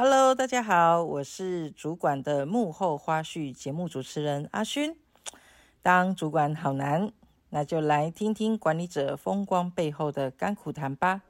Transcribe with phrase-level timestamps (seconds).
[0.00, 4.96] Hello，大家好，我是主管的幕后花絮节目主持人阿勋。
[5.82, 7.10] 当主管好难，
[7.50, 11.22] 那就来听听管理者风光背后的甘苦谈吧。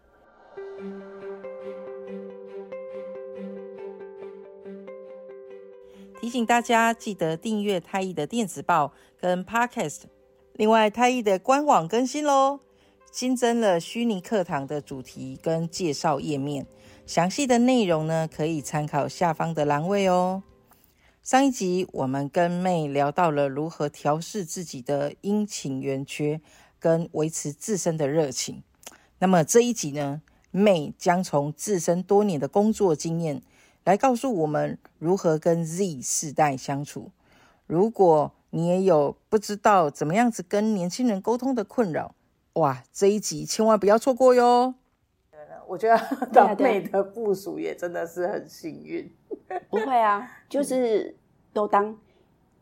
[6.20, 10.02] 提醒大家记得订阅太毅的电子报跟 Podcast。
[10.52, 12.60] 另外，太毅的官网更新喽，
[13.10, 16.66] 新增了虚拟课堂的主题跟介绍页面。
[17.06, 20.42] 详细的内容呢，可以参考下方的栏位哦。
[21.22, 26.40] 上一集我们跟妹聊到了如何调试自己的阴晴圆缺，
[26.78, 28.62] 跟维持自身的热情。
[29.18, 33.42] 那么这一集呢，妹将从自身多年的工作经验
[33.84, 37.10] 来告诉我们如何跟 Z 世代相处。
[37.66, 42.14] 如果你也有不知道怎么样子跟年轻人沟通的困扰，
[42.58, 44.74] 哇，这一集千万不要错过哟。
[45.66, 49.10] 我觉得当妹的部署也真的是很幸运。
[49.70, 51.14] 不会啊，就是
[51.52, 51.96] 都当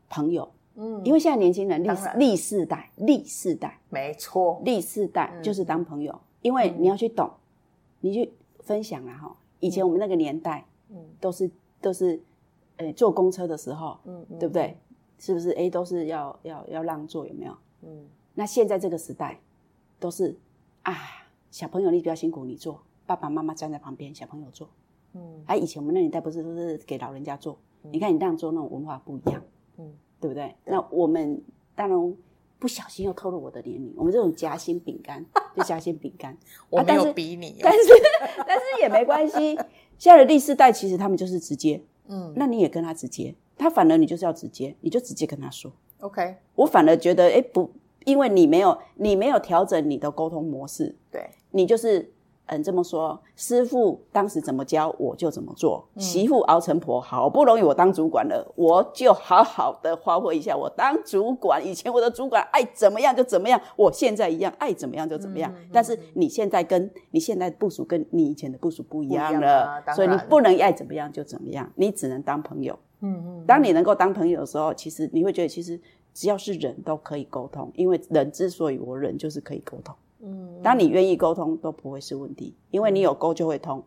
[0.08, 0.48] 朋友。
[0.74, 6.20] 嗯，因为现在年轻人历历世代，历世代，没错，历世代就是当朋友。
[6.42, 7.30] 因为你要去懂，
[8.00, 9.36] 你去分享啊哈。
[9.60, 12.20] 以前我们那个年代，嗯，都是都是，
[12.76, 14.76] 呃，坐公车的时候，嗯，对不对？
[15.18, 15.50] 是不是？
[15.52, 17.56] 哎，都是要要要让座，有没有？
[17.82, 18.06] 嗯。
[18.34, 19.40] 那现在这个时代，
[19.98, 20.36] 都是
[20.82, 20.94] 啊，
[21.50, 22.82] 小朋友你比较辛苦，你做。
[23.06, 24.68] 爸爸妈妈站在旁边，小朋友做。
[25.14, 27.58] 嗯，哎，以前我们那年代不是都是给老人家做？
[27.84, 29.42] 嗯、你看你这样做，那种文化不一样。
[29.78, 30.54] 嗯，对不对？
[30.64, 31.40] 对，那我们
[31.74, 32.14] 当然
[32.58, 33.94] 不小心又透露我的年龄。
[33.96, 35.24] 我们这种夹心饼干，
[35.56, 36.36] 就夹心饼干。
[36.68, 37.78] 我没有逼你、哦啊，但是
[38.20, 39.56] 但是，但是也没关系。
[39.98, 41.80] 现在的第四代其实他们就是直接。
[42.08, 45.72] 嗯，那你也跟他直接，他反而你就是要直接，你就直接跟他说。
[46.00, 47.70] OK，我反而觉得，哎，不，
[48.06, 52.10] 因为你没有你没有调整你的沟通模式，对你就是。
[52.48, 55.84] 嗯，这么说，师傅当时怎么教，我就怎么做。
[55.96, 60.56] 嗯、媳妇熬成婆，好不容易我当主管了，我就好好的发挥一下。
[60.56, 65.52] 我当主管，以前我的主管爱怎么样就怎么样，我现在一样爱怎么样就怎么样。
[65.56, 72.78] 嗯、但是你现在跟你现在部署跟你以前的部署不一样了，所以你不能爱怎么样就怎么样，你只能当朋友。
[73.00, 73.44] 嗯嗯。
[73.44, 75.80] 当你能够当朋友的时候，其实你会觉得，其实
[76.16, 79.94] 只要是人都可以沟通，因为人之所以我人，就是可以沟通。
[80.20, 83.84] 嗯，当你愿意沟通都不会是问题，因为你有沟就会通。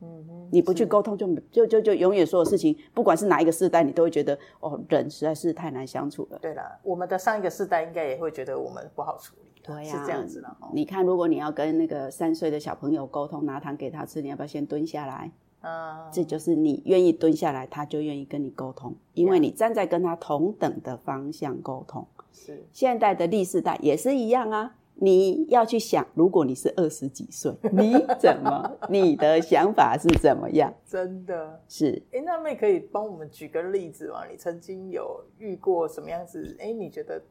[0.00, 6.38] 嗯哼，你不去沟通就就就就永远所有事情，不管是哪一个世代，你都会觉得哦，人实在是太难相处了。
[6.42, 9.50] 对了，我们的上一个世代应该也会觉得我们不好处理。
[9.62, 10.56] 对呀，是这样子的。
[10.72, 15.30] 你看，如果你要跟那个三岁的小朋友沟通，拿糖给他吃，你要不要先蹲下来？
[15.60, 22.06] 啊，这就是你愿意蹲下来，他就愿意跟你沟通，因为你站在跟他同等的方向沟通。
[22.32, 24.76] 是，现代的历世代也是一样啊。
[25.02, 28.70] 你要去想，如果你是二十几岁，你怎么？
[28.88, 30.72] 你的想法是怎么样？
[30.86, 32.02] 真的是。
[32.12, 34.26] 哎，那妹可以帮我们举个例子吗？
[34.30, 36.56] 你曾经有遇过什么样子？
[36.60, 37.22] 哎，你觉得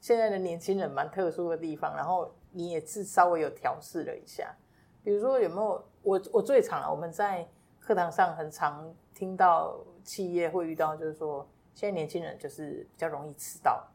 [0.00, 4.52] 现在的年轻人蛮特殊的地方，然后你也是稍微有调试了一下。
[5.04, 5.84] 比如说有没有？
[6.02, 7.46] 我我最常了，我们在
[7.84, 13.86] 课堂上很常听到企业会遇到，就是说现在年轻人就是比较容易迟到，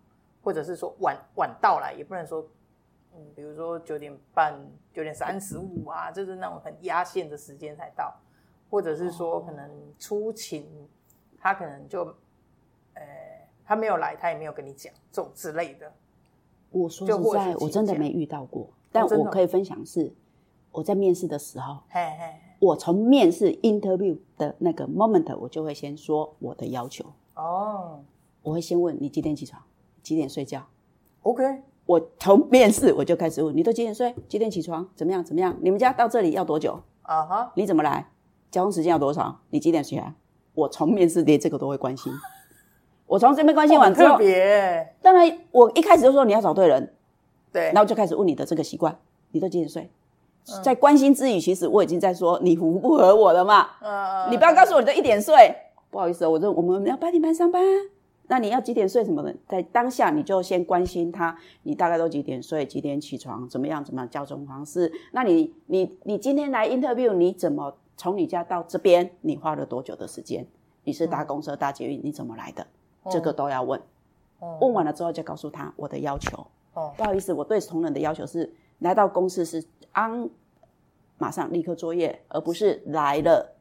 [0.44, 2.48] 或者是说晚晚到来，也不能说。
[3.12, 4.54] 嗯，比如说九点半、
[4.94, 8.16] 九点三十五啊，就是那种很压线的时间才到，
[8.70, 9.68] 或者是说可能
[9.98, 10.88] 出勤，
[11.40, 12.06] 他可能就，
[12.94, 13.04] 呃，
[13.66, 15.92] 他没有来，他也没有跟你讲，这种之类的。
[16.70, 20.14] 我说实在，我真的没遇到过，但我可以分享是，
[20.72, 27.06] 我在面试的时候，嘿嘿，我从面试 interview 的那个 moment，我就会先说我的要求。
[27.36, 28.02] 哦，
[28.44, 29.62] 我会先问你几点起床，
[30.04, 30.66] 几点睡觉
[31.24, 31.44] ？OK。
[31.86, 34.14] 我从面试我就开始问，你都几点睡？
[34.28, 34.88] 几点起床？
[34.96, 35.24] 怎么样？
[35.24, 35.58] 怎么样？
[35.62, 36.80] 你们家到这里要多久？
[37.02, 37.50] 啊哈、uh，huh.
[37.56, 38.12] 你怎么来？
[38.52, 39.40] 交通时间要多少？
[39.50, 40.14] 你几点起来？
[40.54, 42.14] 我从面试连这个都会关心。
[43.08, 44.96] 我从这边关心完之后，特别。
[45.02, 46.94] 当然，我一开始就说你要找对人，
[47.52, 48.96] 对，然后就开始问你的这个习惯，
[49.32, 49.90] 你都几点睡？
[50.48, 53.68] 嗯、在关心之余，其实我已经在说你符不合我了嘛？
[53.82, 54.30] 嗯嗯、uh。
[54.30, 55.56] 你不要告诉我你都一点睡，
[55.90, 57.62] 不好意思，我这我们要八点半上班。
[58.32, 59.36] 那你要几点睡什么的？
[59.48, 63.84] 在当下你就先关心他，你大概都几点睡，几点起床，怎么样？
[63.84, 64.92] 怎么样交通方式？
[65.14, 69.10] 那你你你今天来 interview，你怎么从你家到这边？
[69.22, 70.46] 你花了多久的时间？
[70.84, 72.64] 你是搭公车、搭捷运，你怎么来的？
[73.04, 73.82] 嗯、这个都要问。
[74.42, 76.46] 嗯、问完了之后就告诉他我的要求。
[76.76, 79.64] 哦、不好意思，我对同仁的要求是来到公司是
[79.96, 80.30] on
[81.18, 83.56] 马上立刻作业，而不是来了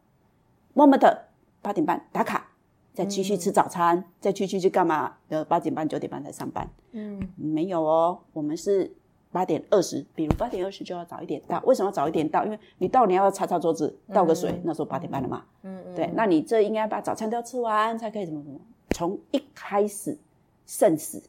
[0.75, 1.19] moment
[1.63, 2.47] 八点半打卡。
[2.95, 5.15] 再继续吃早餐，嗯、再继续去干嘛？
[5.29, 6.69] 呃，八点半、九点半才上班。
[6.91, 8.93] 嗯，没有哦，我们是
[9.31, 11.63] 八点二十，比如八点二十就要早一点到。
[11.65, 12.45] 为什么要早一点到？
[12.45, 15.45] 因为你到你要擦擦桌子、倒个水，嗯、那时候八点半了嘛。
[15.63, 15.95] 嗯嗯。
[15.95, 18.59] 对，那你这应该把早餐都要吃完才可以怎么怎么。
[18.91, 20.19] 从一开始
[20.67, 21.23] 慎死，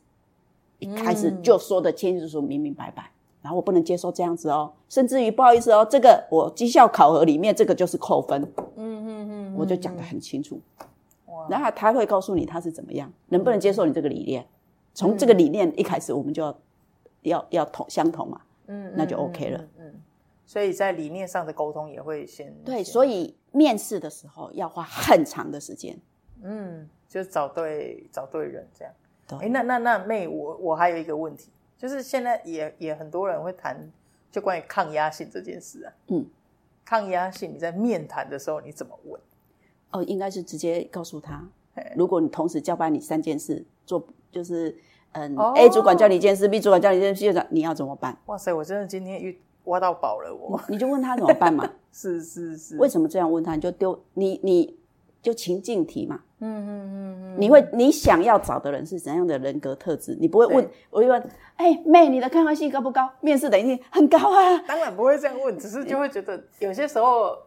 [0.80, 3.12] 一开始就说的清清楚楚、明明白白。
[3.42, 8.42] 然后我不能接受这样子哦，甚至于不好意思哦，这个我绩效考核里面这个就是扣分。
[8.76, 10.60] 嗯嗯嗯，我就讲得很清楚。
[11.28, 14.46] 哇，然后他会告诉你他是怎么样，能不能接受你这个理念。
[14.94, 16.58] 从这个理念一开始，我们就要
[17.22, 18.42] 要要同相同嘛。
[18.68, 19.68] 嗯，那就 OK 了。
[19.78, 19.94] 嗯，
[20.46, 25.98] 所以在理念上的沟通也会先对，所以面试的时候要花很长的时间。
[26.42, 28.94] 嗯，就找对找对人这样。
[29.26, 31.50] 对，哎，那那那妹，我我还有一个问题。
[31.80, 33.90] 就是现在也也很多人会谈，
[34.30, 35.94] 就关于抗压性这件事啊。
[36.10, 36.26] 嗯，
[36.86, 39.20] 抗压性你在面谈的时候你怎么问？
[39.92, 41.48] 哦，应该是直接告诉他，
[41.96, 44.78] 如果你同时交办你三件事做，就是
[45.14, 48.16] 嗯、哦、，A 主管叫你一件事，B 主管叫你一件事，你要怎么办？
[48.26, 51.68] 哇塞，我真的今天遇挖到宝了我，我你就问他怎么办嘛？
[51.92, 53.56] 是是是，为什么这样问他？
[53.56, 54.78] 你就丢你你
[55.22, 56.22] 就情境题嘛。
[56.42, 60.18] 嗯嗯嗯嗯，你会你想要找的人是怎样的人格特质？
[60.20, 61.22] 你不会问，我会问，
[61.56, 63.10] 哎、欸，妹，你的抗压性高不高？
[63.20, 64.58] 面试等一定很高啊。
[64.68, 67.38] 当然不会这样问，只是就会觉得有些时候，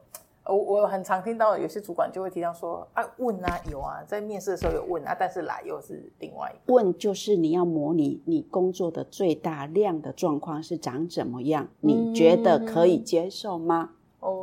[0.45, 13.93] 我我很常听到有些主管就会提到说，啊，问啊，有啊，在面试的时候有问啊，但是来又是另外一个问，就是你要模拟你工作的最大量的状况是长怎么样，你觉得可以接受吗？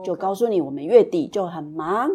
[0.03, 2.09] 就告诉你，我们月底就很忙。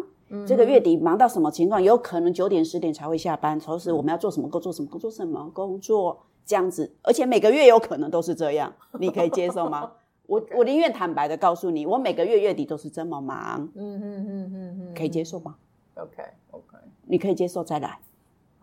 [0.45, 1.81] 这个月底忙到什么情况？
[1.81, 3.59] 有可能九点十点才会下班。
[3.59, 4.73] 同时我们要做什么工作？
[4.73, 5.11] 什么工作？
[5.11, 6.19] 什么工作？
[6.45, 9.91] 这样子，而且每个月有可能都是这样，你可以接受吗？
[10.27, 13.69] 我我宁愿坦白的告诉你，我每个月月底都是这么忙。
[13.75, 15.55] 嗯嗯嗯嗯嗯，可以接受吗
[15.95, 17.99] ？OK OK，你可以接受再来。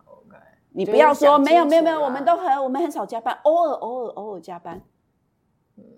[0.05, 0.37] OK，
[0.71, 4.81] 你不要说没有没有没有，我们都很我们很少加班，偶尔偶尔偶尔加班。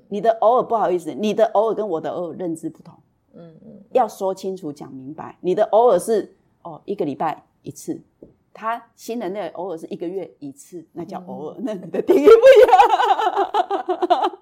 [0.08, 2.94] 你的偶尔不好意思，你的偶尔跟我的偶尔认知不同。
[3.34, 8.02] 嗯嗯，要说清楚讲明白，你的偶尔是哦一个礼拜一次，
[8.54, 14.40] 他新人的偶尔是一个月一次，那叫偶尔，嗯、 那你的定义不一样。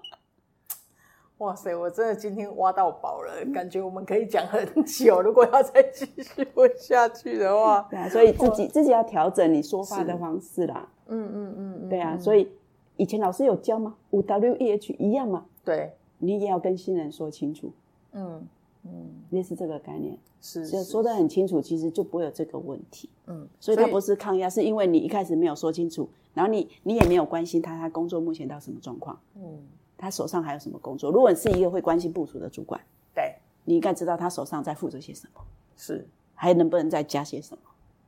[1.38, 5.22] 哇塞，我真的今天挖到宝了，感觉我们可以讲很久。
[5.22, 10.88] 如果要再继续问下去的话， 对啊，所以自己自己要调整你说话的方式啦。
[11.06, 12.50] 嗯嗯嗯，对啊，所以
[12.96, 13.94] 以前老师有教吗？
[14.10, 15.44] 五 W E H 一样吗？
[15.64, 17.72] 对，你也要跟新人说清楚。
[18.12, 18.46] 嗯。
[18.84, 23.08] 嗯，类似这个概念，是，说的很清楚，其实就不会有这个问题。
[23.26, 29.18] 嗯，所以他不是抗压，是因为你一开始没有说清楚，然后你你也没有关心他，他工作目前到什么状况。
[29.36, 29.62] 嗯，
[29.96, 31.10] 他手上还有什么工作？
[31.10, 32.78] 如果你是一个会关心部署的主管，
[33.14, 33.34] 对，
[33.64, 35.40] 你应该知道他手上在负责些什么，
[35.76, 37.62] 是，还能不能再加些什么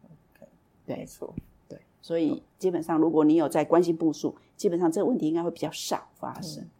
[0.04, 0.46] ？OK，
[0.84, 1.34] 对，没错，
[1.68, 6.62] 对，所以基本上如果你有在关心部署，基本上这个问题应该会比较少发生。
[6.62, 6.70] 嗯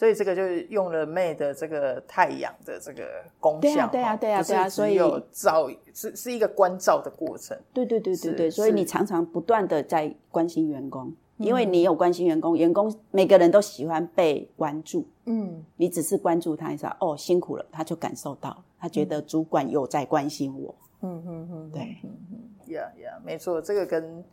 [0.00, 24.24] 所以这个就是用了 May 的这个太阳的这个功效，对啊，对啊，对啊，所以有照是是一个关照的过程，对对对对对，所以你常常不断的在关心员工，因为你有关心员工，员工每个人都喜欢被关注，嗯，你只是关注他一下，哦，辛苦了，他就感受到，他觉得主管有在关心我，嗯嗯嗯，对，嗯嗯，呀呀，没错，这个跟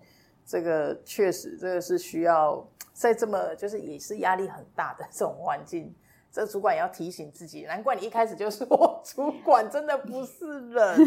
[0.48, 2.66] 这个确实这个是需要。
[2.94, 5.94] 在这么就是也是压力很大的这种环境，
[6.32, 7.62] 这主管也要提醒自己。
[7.62, 8.66] 难怪你一开始就说，
[9.06, 11.00] 主管真的不是人，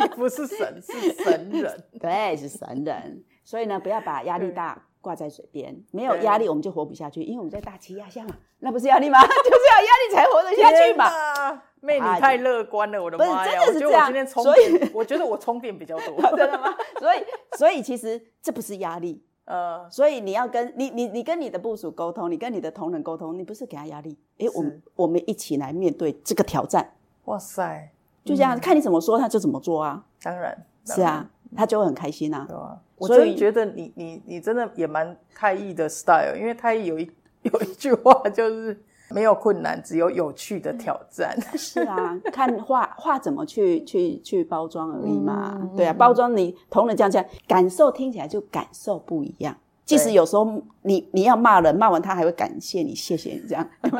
[0.00, 1.82] 也不是神，是神人。
[1.98, 3.24] 对，是神人。
[3.42, 5.84] 所以呢，不要把压力大挂在嘴边。
[5.92, 8.34] 没有压力，我们就活不下去，因为我们在大气压下嘛。
[8.60, 9.20] 那不是压力吗？
[9.22, 11.62] 就是要压力才活得下去嘛。
[11.80, 13.60] 妹，你太乐观了，我的妈呀！
[13.66, 14.06] 真的是这样。
[14.06, 16.20] 我觉得我今天充电，所 以我觉得我充电比较多。
[16.34, 16.74] 真的吗？
[16.98, 17.18] 所以，
[17.58, 19.22] 所以其实这不是压力。
[19.44, 26.94] 呃，所以你要跟你你你跟你的部署沟通，你跟你的同仁沟通，你不是给他压力，诶，我们我们一起来面对这个挑战。
[27.26, 27.90] 哇塞，
[28.24, 30.06] 就这样，看你怎么说，他就怎么做啊。
[30.22, 32.44] 当然，是啊，他就会很开心啊。
[32.48, 37.10] 对啊，我真的觉得你你你真的也蛮太艺的 style，因为太艺有一
[37.42, 38.80] 有一句话就是。
[39.10, 41.38] 没有困难，只有有趣的挑战。
[41.56, 45.60] 是啊，看画画怎么去去去包装而已嘛。
[45.60, 49.54] 嗯、对啊，包装你同人这样讲，感受听起来就感受不一样。
[49.84, 53.68] 即使有时候你你要骂人，骂完他还会感谢你，谢谢你这样。
[53.82, 53.90] 真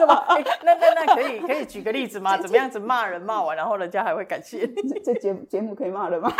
[0.00, 0.14] 的吗？
[0.28, 2.36] 欸、那那那可以可以举个例子吗？
[2.36, 5.00] 怎么样子骂人骂完，然后人家还会感谢你？
[5.04, 6.32] 这节节目可以骂人吗？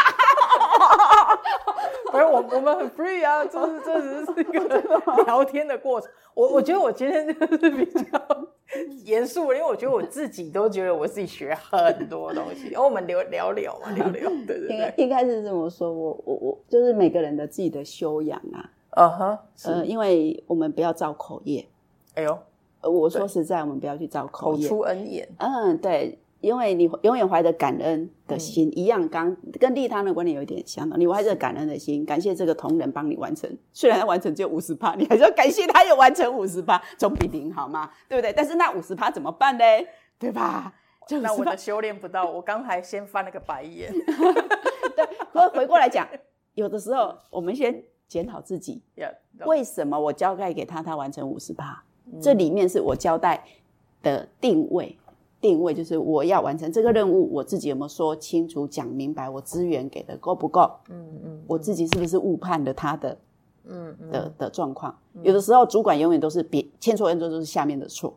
[2.11, 6.11] 不是我我们很 free 啊，就是这只是一个聊天的过程。
[6.35, 8.47] 我我觉得我今天就是比较
[9.05, 12.69] 严肃，因为我觉得我自己都觉得我自己学很多东西。
[12.69, 14.95] 然后我们聊聊聊嘛，聊聊，对对对。
[14.97, 18.71] 应该是这么说，我我我就是每个人的自己的修养啊。
[18.91, 21.67] 啊哈，呃，因为我们不要造口业。
[22.14, 22.38] 哎呦，
[22.83, 24.69] 我说实在，我们不要去造口业。
[24.69, 25.26] 口出恩言。
[25.38, 26.19] 嗯，对。
[26.42, 31.00] 因为你永远怀着感恩的心，嗯、一样刚跟利他的观念有一点相同。
[31.00, 37.90] 你怀着感恩的心，感谢这个同仁帮你完成，虽然他完成只有五十趴，你还是要感谢他有完成五十趴，总比零好吗？
[38.08, 38.32] 对不对？
[38.32, 39.64] 但是那五十趴怎么办呢？
[40.18, 40.75] 对吧？
[41.22, 43.92] 那我的修炼不到，我刚才先翻了个白眼。
[44.94, 46.06] 对，回回过来讲，
[46.54, 49.12] 有的时候我们先检讨自己，yeah,
[49.46, 51.82] 为什么我交代给他，他完成五十趴？
[52.06, 53.44] 嗯、这里面是我交代
[54.02, 54.96] 的定位，
[55.42, 59.28] 定位就是我要完成这个任务，我自己有没有说清楚、讲明白？
[59.28, 60.70] 我资源给的够不够？
[60.88, 63.18] 嗯嗯，嗯我自己是不是误判了他的？
[63.64, 64.96] 嗯嗯的的状况？
[65.14, 68.16] 嗯、有的时候主管永远都是别千错万错都是下面的错。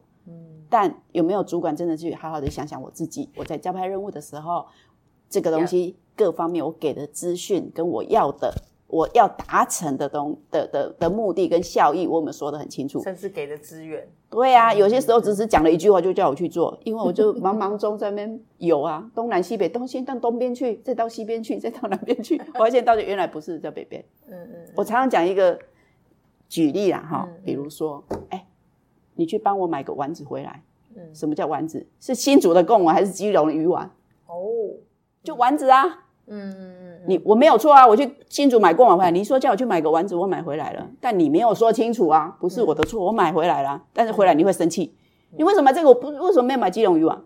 [0.68, 3.30] 但有没有主管真的去好好的想想我自己？
[3.38, 4.66] 我在交派任务的时候，
[5.30, 8.52] 这个东西各方面我给的资讯跟我要的，
[8.96, 13.02] 我要达成的东的的的目的跟效益，我们说的很清楚。
[13.04, 14.08] 甚至给的资源。
[14.30, 24.04] 对啊，有些时候只是讲了一句话就叫我去做，因为我就茫茫中在那边有啊， 东南西北，东先到东边去，再到西边去，再到南边去， 我发现到底原来不是在北边。
[24.30, 24.56] 嗯嗯。
[24.76, 25.60] 我常常讲一个
[26.48, 28.46] 举例啦，哈，比如说，哎。
[29.18, 30.62] 你去帮我买个丸子回来。
[30.94, 31.88] 嗯，什么叫丸子？
[32.02, 33.90] 是新竹的贡丸还是基隆的鱼丸？
[34.28, 34.36] 哦，
[35.24, 36.04] 就丸子啊。
[36.28, 36.75] 嗯。
[37.08, 44.96] 你我没有错啊，我去新竹买贡丸回来，你说叫我去买个丸子，我买回来了，但你没有说清楚啊，不是我的错，我买回来了，但是回来你会生气，
[45.38, 47.22] 你为什么这个我不为什么没有买基隆鱼丸？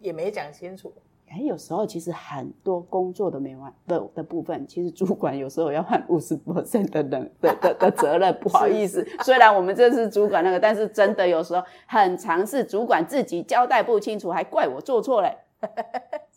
[0.00, 0.92] 也没讲清楚。
[1.30, 8.32] 哎，有时候其实很多工作的没完的的部分，其实主管有时候要换五十 percent 的人的的的责任。
[8.40, 15.36] 不好意思，是虽然我们这是主管那个，但是真的有时候很常是主管自己交代不清楚，还怪我做错嘞。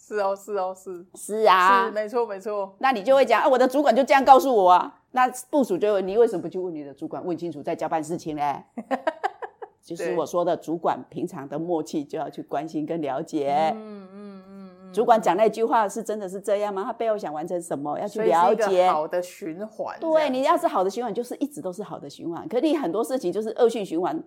[0.07, 2.73] 是哦，是哦，是是啊，是没错没错。
[2.79, 5.01] 那你就会讲啊，我的主管就这样告诉我啊。
[5.11, 8.63] 那部署就问你为什么不去问你的主管，问清楚再交办事情嘞？
[9.83, 13.73] 就是我说的，主管平常的默契就要去关心跟了解。
[13.75, 14.93] 嗯嗯嗯。
[14.93, 16.83] 主管讲那句话是真的是这样吗？
[16.85, 17.99] 他背后想完成什么？
[17.99, 18.89] 要去了解。
[18.89, 19.99] 好的循环。
[19.99, 22.47] 对，你要是好的循环，就是一直都是好的循环。
[22.47, 24.21] 可你很多事情就是恶性循环，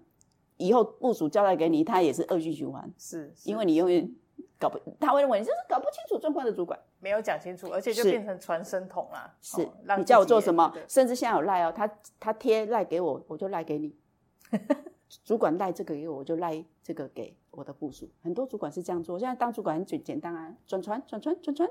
[0.58, 2.90] 以后部署交代给你，他也是恶性循环。
[2.98, 4.10] 是，因为你永远
[4.58, 9.34] 搞不，他会认为你就是搞不清楚状况的主管，没有讲清楚，而且就变成传声筒啦。
[9.40, 10.72] 是，你叫我做什么？
[10.88, 13.96] 甚至现在有赖哦，他他贴赖给我，我就赖给你。
[15.24, 18.08] 主管赖这个给我，我就赖这个给我的部署。
[18.22, 19.18] 很多主管是这样做。
[19.18, 21.70] 现在当主管很简简单啊，转传转传转传。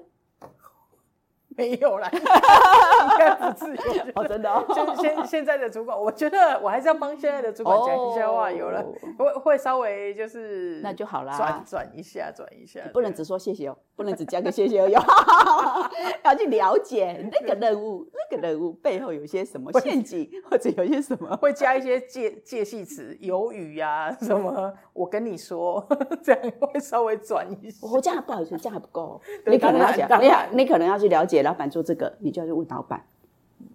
[1.59, 3.77] 没有啦， 应该不至于
[4.15, 4.63] 哦，真的哦。
[4.69, 8.49] 就 现现在的主管，我觉得我还是要帮现在的主管讲一下话。
[8.49, 8.83] 有了，
[9.17, 12.79] 会会稍微就是那就好啦，转转一下，转一下。
[12.93, 14.93] 不能只说谢谢哦，不能只加个谢谢而已。
[16.23, 24.71] 要去了解那个任务，那个任务背后有些什么陷阱，或者有些什么会加一些介介系词，有语呀什么。
[24.93, 25.85] 我跟你说，
[26.23, 27.87] 这样会稍微转一下。
[27.87, 29.19] 我这样不好意思，这样还不够。
[29.45, 31.39] 你可能要讲，你你可能要去了解。
[31.49, 33.03] 老板做这个，你就要去问老板，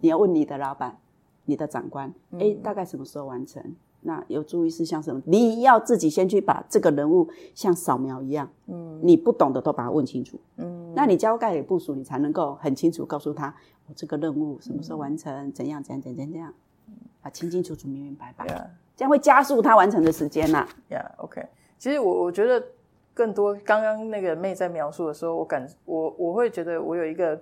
[0.00, 0.96] 你要问你的老板、
[1.46, 3.60] 你的长官，哎、嗯，大概什么时候完成？
[4.02, 5.20] 那有注意事项什么？
[5.24, 13.52] 你要自己先去把这个人物像扫描一样，嗯，你不懂的都把它问清楚，嗯，那你交代给部署，你才能够很清楚告诉他，
[13.88, 16.54] 我这个任务什么时候完成，嗯、怎样怎样怎样怎样，
[17.22, 18.66] 啊，清清楚楚、明明白白，Yeah.
[18.94, 20.68] 这样会加速他完成的时间呐。
[20.88, 21.44] Yeah，OK。
[21.78, 22.62] 其实我我觉得
[23.14, 27.40] 更多，刚刚那个妹在描述的时候，我感我我会觉得我有一个。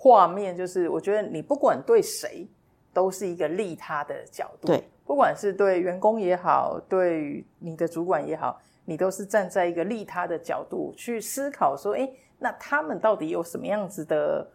[0.00, 2.46] 画面就是，我觉得你不管对谁，
[2.92, 4.68] 都是一个利他的角度。
[4.68, 14.48] 对，不管是对员工也好，对你的主管也好，你都是站在一个利他的角度去思考，说，诶，那他们到底有什么样子的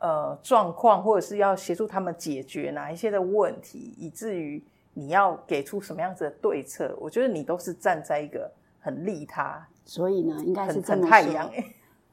[0.00, 4.60] 呃状况，或者是要协助他们解决哪一些的问题，以至于
[4.94, 6.92] 你要给出什么样子的对策？
[6.98, 8.50] 我觉得你都是站在一个
[8.80, 11.48] 很利他，所以呢，应该是很太阳，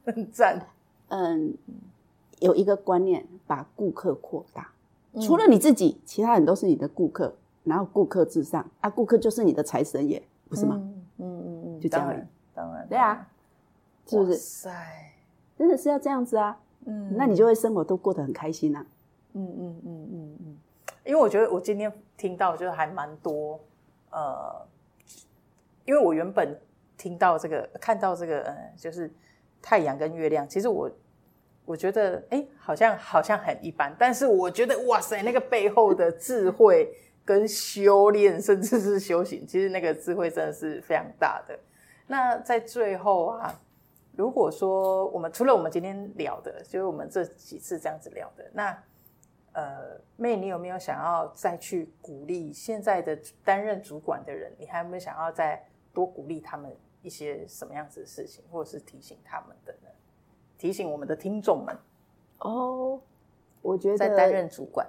[0.04, 0.64] 很赞，
[1.08, 1.52] 嗯。
[2.40, 4.70] 有一个观念，把顾客扩大，
[5.22, 10.76] 除了你自己，其他人都是你的顾客，然后顾客至上啊，顾客就是你的财神爷，不是吗？
[10.76, 13.26] 嗯嗯嗯，就这样，当然，对啊，
[14.06, 14.32] 是不是？
[14.32, 15.14] 哇塞，
[15.56, 18.84] 真的是要这样子啊，嗯，那你就会生活都过得很开心啊，
[19.32, 20.56] 嗯嗯嗯嗯嗯，
[21.06, 23.58] 因为我觉得我今天听到就是还蛮多，
[24.10, 24.54] 呃，
[25.86, 26.60] 因为我原本
[26.98, 29.10] 听到这个，看到这个，呃，就是
[29.62, 30.90] 太阳跟月亮，其实我。
[31.66, 36.90] 我觉得，哎，好像好像很一般，但是我觉得，哇塞，那个背后的智慧
[37.24, 41.58] 跟修炼，甚至是修行，其实那个智慧真的是非常大的。
[42.06, 43.60] 那在最后啊，
[44.12, 48.82] 如果说我们除了我们今天聊的，就是我们这几次这样子聊的，那
[49.52, 54.54] 呃，妹，你有没有想要再去鼓励现在的担任主管的人？
[54.58, 55.60] 你还有没有想要再
[55.92, 56.70] 多鼓励他们
[57.02, 59.88] 一些什么样子的事情，或者是提醒他们的呢？
[60.58, 61.76] 提醒我们的听众们
[62.40, 63.00] 哦，
[63.62, 64.86] 我觉得在担任主管，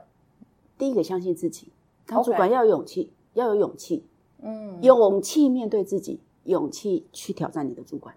[0.78, 1.70] 第一个相信自己，
[2.06, 4.04] 当主管要有勇气.要有勇气，
[4.42, 8.16] 嗯，勇气面对自己，勇气去挑战你的主管。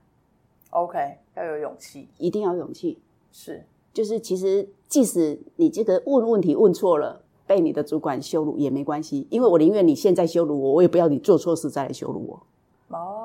[0.70, 2.98] OK，要有勇气，一定要有勇气。
[3.30, 12.96] 是，就是其实即使你这个问问题问错了，被你的主管羞辱也没关系，因为我宁愿你现在羞辱我，我也不要你做错事再来羞辱我。
[12.96, 13.19] 哦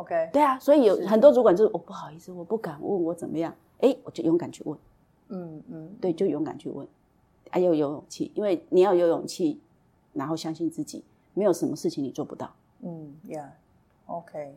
[0.00, 4.78] ，OK，对啊，所以有很多主管就是我不好意思，我不敢问我怎么样，哎，我就勇敢去问。
[5.28, 6.86] 嗯嗯，对，就勇敢去问，
[7.50, 9.60] 还要有勇气，因为你要有勇气，
[10.12, 11.04] 然后相信自己，
[11.34, 12.52] 没有什么事情你做不到。
[12.80, 14.56] 嗯，Yeah，OK，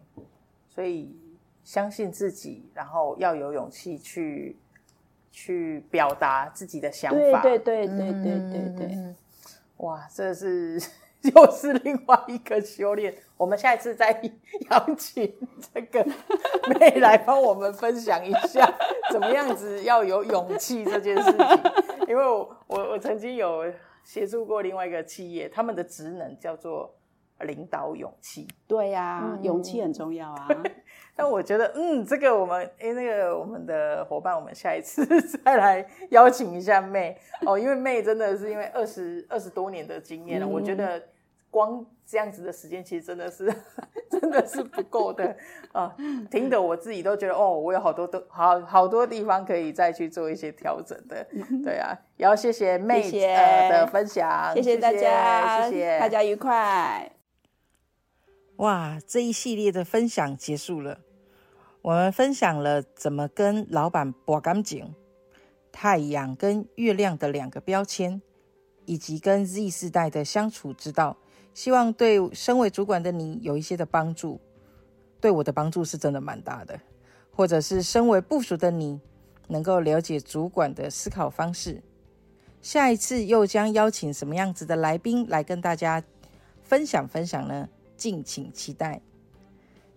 [0.68, 1.16] 所以
[1.64, 4.58] 相信自己，然后要有勇气去
[5.32, 7.42] 去表达自己的想法。
[7.42, 9.16] 对对对对对对对，嗯，
[9.78, 10.82] 哇，这是。
[11.36, 14.12] 又是另外一个修炼，我们下一次再
[14.70, 15.34] 邀请
[15.74, 16.06] 这个
[16.78, 18.70] 妹来帮我们分享一下，
[19.10, 21.48] 怎么样子要有勇气这件事情。
[22.10, 23.64] 因为我我我曾经有
[24.04, 26.94] 协助过另外一个企业，他们的职能叫做
[27.40, 28.46] 领导勇气。
[28.68, 30.48] 对呀、啊，嗯、勇气很重要啊。
[31.16, 35.06] 但我觉得，嗯，这个我们哎，那个我们的伙伴，我们下一次
[35.44, 41.02] 再来邀请一下妹哦，因为妹真的是因为二十二十多年的经验了，嗯、我觉得。
[41.54, 43.46] 光这样子的时间，其实真的是
[44.10, 45.38] 真的是不够的
[45.72, 45.96] 啊！
[46.32, 51.24] 听得我自己都觉得，哦，我有好多都好好多地方可以再去做一些调整的。
[51.64, 57.13] 对啊，也要谢谢妹呃的分享，谢谢大家，谢谢大家愉快。
[58.58, 61.00] 哇，这一系列的分享结束了，
[61.82, 64.94] 我们分享了怎么跟老板博感情，
[65.72, 68.22] 太阳跟月亮的两个标签，
[68.86, 71.18] 以及跟 Z 世代的相处之道。
[71.54, 74.40] 希望对身为主管的你有一些的帮助，
[75.20, 76.80] 对我的帮助是真的蛮大的，
[77.32, 79.00] 或者是身为部属的你，
[79.48, 81.82] 能够了解主管的思考方式。
[82.62, 86.04] 下一次又将邀请什么样子的来宾来跟大家
[86.62, 87.68] 分享分享呢？
[88.04, 89.00] 敬请期待。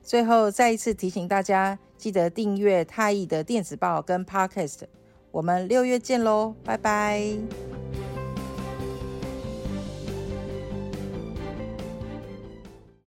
[0.00, 4.82] 最后再一次提醒大家，记得订阅泰艺的电子报跟 Podcast。
[5.32, 7.75] 我们六月见喽，拜拜。